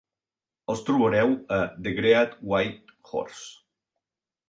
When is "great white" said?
2.01-2.99